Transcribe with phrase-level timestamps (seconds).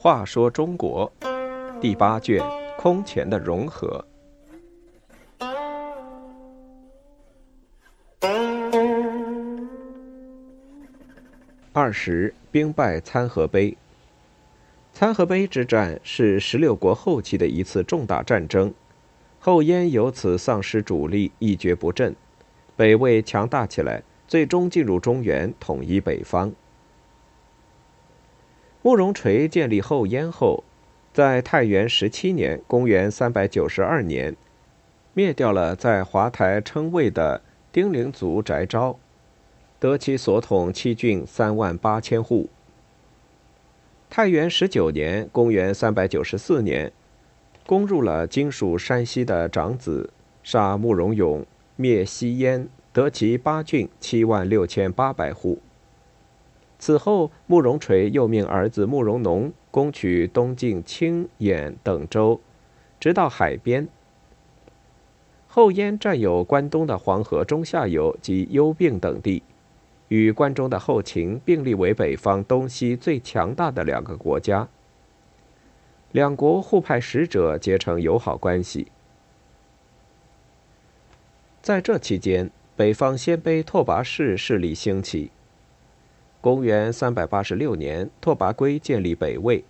[0.00, 1.12] 话说中国
[1.80, 2.42] 第八卷
[2.78, 4.04] 空前的融合。
[11.72, 13.76] 二十兵败参合碑。
[14.92, 18.72] 参合碑之战是十六国后期的一次重大战争，
[19.38, 22.16] 后燕由此丧失主力，一蹶不振。
[22.78, 26.52] 北魏强大起来，最终进入中原，统一北方。
[28.82, 30.62] 慕容垂建立后燕后，
[31.12, 34.36] 在太元十七年（公元392年），
[35.12, 38.96] 灭掉了在华台称魏的丁零族翟昭，
[39.80, 42.48] 得其所统七郡三万八千户。
[44.08, 46.92] 太元十九年（公元394年），
[47.66, 50.10] 攻入了今属山西的长子，
[50.44, 51.44] 杀慕容永，
[51.80, 55.60] 灭西燕，得其八郡七万六千八百户。
[56.76, 62.40] 此后，慕容垂又命儿子慕容农攻取东晋青、兖等州，
[62.98, 63.86] 直到海边。
[65.46, 69.44] 后燕占有关东的黄河中下游及幽并等地。
[70.08, 74.66] 与关中的后秦并立为北方东西最强大的两个国家，
[76.10, 78.88] 两国互派使者，结成友好关系。
[81.68, 85.30] 在这期间，北方鲜卑拓跋氏势力兴起。
[86.40, 89.62] 公元三百八十六年，拓跋圭建立北魏。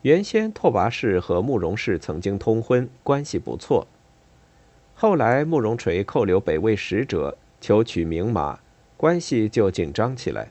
[0.00, 3.86] 原先拓跋氏和慕容氏曾经通婚，关系不错。
[4.94, 8.60] 后来慕容垂扣留北魏使者，求取名马。
[8.96, 10.48] 关系就紧张起来。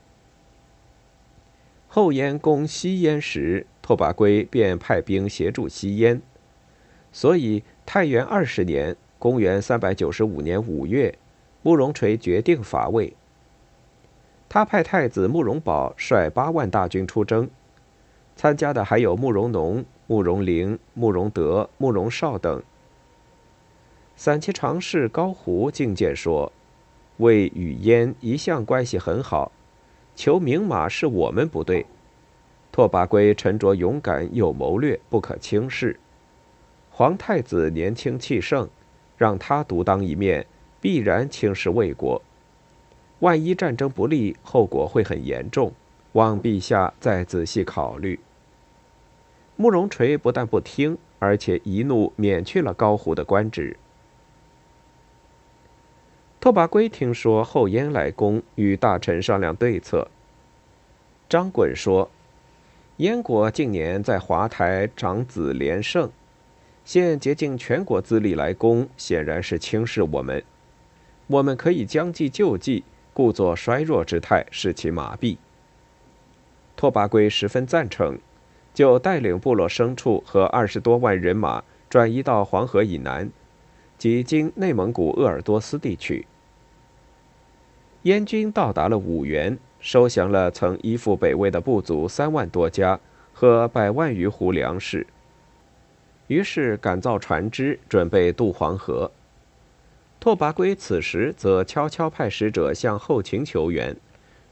[1.88, 6.22] 后燕攻西燕时，拓跋圭便派兵协助西燕，
[7.12, 11.18] 所以太元二十年（公元395年）五月，
[11.62, 13.14] 慕容垂决定伐魏。
[14.50, 17.50] 他派太子慕容宝率八万大军出征，
[18.36, 22.62] 参加的还有慕容农、慕容陵、慕容德、慕容绍等。
[24.18, 26.52] 散骑常侍高胡进谏说。
[27.16, 29.54] 魏与燕一向关系很好，
[30.14, 31.86] 求明马是我们不对。
[32.74, 35.98] 拓跋圭沉着勇敢，有谋略，不可轻视。
[36.92, 38.68] 皇太子年轻气盛，
[39.18, 40.46] 让他独当一面，
[40.82, 42.22] 必然轻视魏国。
[43.20, 45.72] 万一战争不利，后果会很严重，
[46.14, 48.20] 望陛下再仔细考虑。
[49.56, 53.78] 慕容垂不但不听，而且一怒免去了高胡的官职。
[56.42, 60.10] 拓跋圭听说后燕来攻，与大臣商量对策。
[61.30, 62.12] 张衮说
[62.98, 66.12] ：“燕国近年在华台长子连胜，
[66.86, 70.44] 现竭尽全国之力来攻，显然是轻视我们。
[71.28, 72.84] 我们可以将计就计，
[73.14, 75.38] 故作衰弱之态，使其麻痹。”
[76.76, 78.18] 拓跋圭十分赞成，
[78.74, 83.30] 就带领部落牲畜和二十多万人马转移到黄河以南，
[83.98, 86.28] 即今内蒙古鄂尔多斯地区。
[88.02, 93.00] 燕军到达了五原，收降了曾依附北魏的部族三万多家
[93.32, 95.08] 和百万余斛粮食。
[96.28, 99.12] 于是赶造船只，准备渡黄河。
[100.20, 103.96] 拓跋圭此时则悄悄派使者向后秦求援，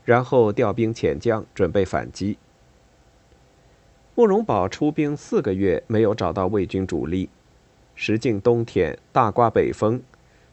[0.03, 2.37] 然后调兵遣将，准备反击。
[4.13, 7.29] 慕容宝出兵四个月，没有找到魏军主力。
[7.95, 10.01] 时近冬天，大刮北风，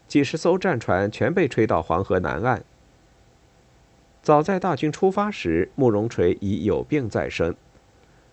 [0.06, 2.62] 几十艘战船全被吹到黄河南岸。
[4.22, 7.56] 早在大军出发时，慕容垂已有病在身。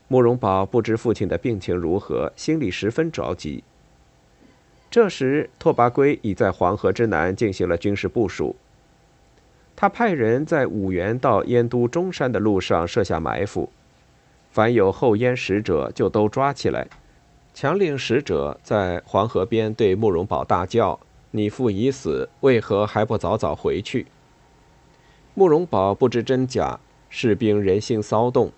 [0.07, 3.63] 慕容宝不知父亲的病情如何，心里十分着急。
[4.91, 8.55] 这时，拓跋圭已在黄河之南进行了军事部署。
[9.75, 13.69] 他派人在五原到燕都中山的路上设下埋伏，
[14.51, 16.87] 凡有后燕使者就都抓起来，
[17.53, 20.97] 强令使者在黄河边对慕容宝大叫
[21.31, 24.05] ：“你父已死，为何还不早早回去？”
[25.33, 26.79] 慕容宝不知真假，
[27.09, 28.53] 士兵人心骚动。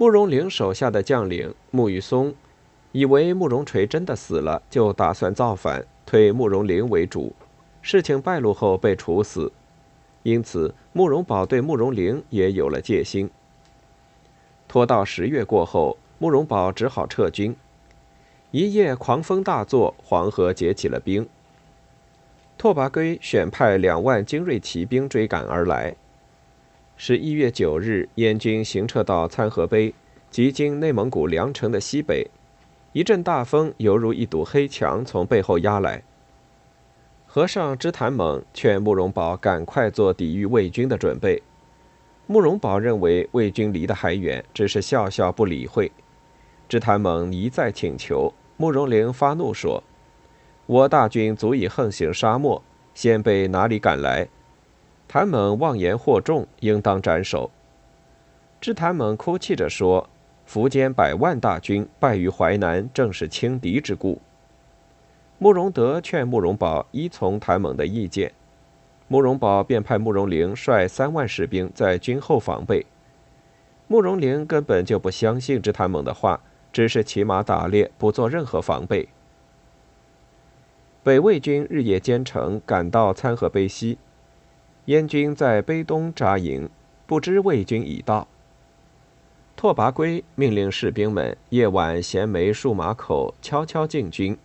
[0.00, 2.32] 慕容陵手下的将领慕玉松，
[2.92, 7.34] 以为慕容垂真的死了，就打算造反，推慕容陵为主。
[7.82, 9.52] 事情败露后被处死，
[10.22, 13.28] 因此慕容宝对慕容陵也有了戒心。
[14.66, 17.54] 拖到十月过后，慕容宝只好撤军。
[18.52, 21.28] 一夜狂风大作，黄河结起了冰。
[22.56, 25.94] 拓跋圭选派两万精锐骑兵追赶而来。
[27.02, 29.94] 十一月九日，燕军行撤到参合碑，
[30.30, 32.30] 即经内蒙古凉城的西北。
[32.92, 36.02] 一阵大风犹如一堵黑墙从背后压来。
[37.24, 41.42] 和尚知谭猛劝慕容宝赶快做抵御魏军的准备。
[42.26, 45.90] 慕容宝认为魏军离得还远，只是笑笑不理会。
[46.68, 49.82] 知谭猛一再请求，慕容玲发怒说
[50.66, 52.62] ：“我大军足以横行沙漠，
[52.92, 54.28] 先辈哪里敢来？”
[55.12, 57.50] 谭猛妄言惑众，应当斩首。
[58.60, 60.08] 知谭猛哭泣着说
[60.48, 64.20] ：“苻坚百万大军败于淮南，正是轻敌之故。”
[65.38, 68.32] 慕容德劝慕容宝依从谭猛的意见，
[69.08, 72.86] 慕容宝便派慕容玲率三万士兵在军后防备。
[73.88, 76.40] 慕容玲根本就不相信知谭猛的话，
[76.72, 79.08] 只是骑马打猎，不做任何防备。
[81.02, 83.98] 北魏军日夜兼程，赶到参河碑西，
[84.90, 86.68] 燕军在碑东扎营，
[87.06, 88.26] 不知魏军已到。
[89.54, 94.36] 拓跋圭命令士兵们夜晚衔枚戍马口，悄悄进军。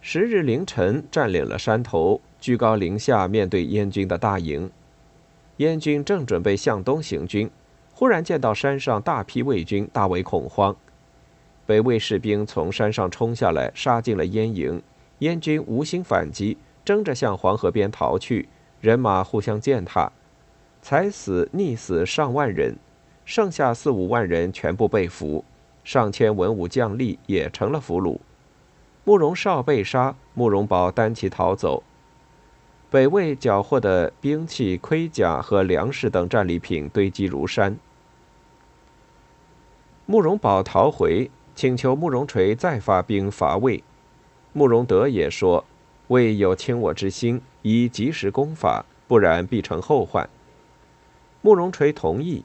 [0.00, 4.70] 十日凌晨，占领了山头，居高临下面对燕军的大营。
[5.58, 7.50] 燕军正准备向东行军，
[7.92, 10.74] 忽然见到山上大批魏军，大为恐慌。
[11.66, 14.82] 北魏士兵从山上冲下来，杀进了燕营。
[15.18, 16.56] 燕军无心反击，
[16.86, 18.48] 争着向黄河边逃去，
[18.80, 20.12] 人马互相践踏，
[20.82, 22.76] 踩死溺死上万人，
[23.24, 25.44] 剩下四五万人全部被俘，
[25.82, 28.18] 上千文武将吏也成了俘虏。
[29.04, 31.82] 慕容绍被杀，慕容宝单骑逃走。
[32.88, 37.76] 北魏缴获的兵器、盔甲和粮食等战利品堆积如山。
[40.06, 43.82] 慕容宝逃回，请求慕容垂再发兵伐魏。
[44.52, 45.64] 慕容德也说
[46.08, 50.28] ：“魏有倾我之心，宜及时攻伐，不然必成后患。”
[51.42, 52.44] 慕容垂同意。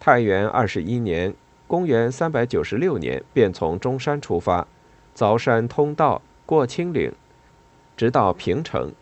[0.00, 1.32] 太元二十一年
[1.68, 4.66] （公元396年），便从中山出发。
[5.16, 7.12] 凿山通道，过青岭，
[7.96, 8.92] 直到平城。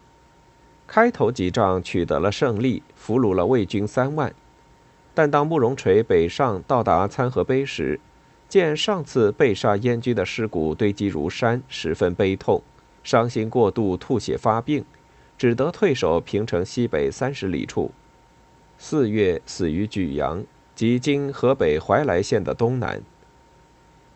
[0.87, 4.35] 开头几仗取得了胜利，俘虏了魏军三万。
[5.15, 7.99] 但当慕容垂北上到达参河碑时，
[8.49, 12.63] 见上次被杀燕军的尸骨堆积如山，十分悲痛，
[13.03, 14.85] 伤心过度，吐血发病，
[15.37, 17.91] 只得退守平城西北三十里处。
[18.79, 20.45] 四月死于莒阳，
[20.75, 23.03] 即今河北怀来县的东南。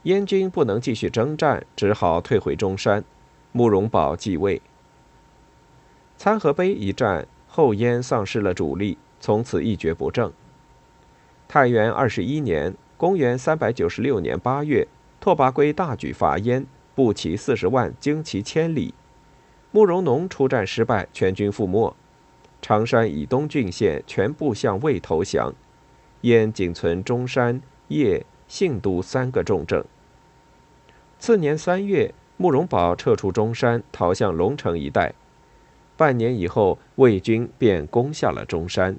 [0.03, 3.05] 燕军不能继续征战，只好退回中山。
[3.53, 4.61] 慕容宝继位。
[6.17, 10.33] 参河碑一战后，燕丧失了主力，从此一蹶不振。
[11.49, 14.87] 太元二十一年（公元396年）八月，
[15.21, 18.95] 拓跋圭大举伐燕，步骑四十万，旌旗千里。
[19.77, 21.95] 慕容农出战失败，全军覆没。
[22.63, 25.53] 常山以东郡县全部向魏投降，
[26.23, 29.85] 燕仅存中山、邺、信都三个重镇。
[31.19, 35.13] 次年三月，慕容宝撤出中山，逃向龙城一带。
[35.95, 38.97] 半年以后，魏军便攻下了中山。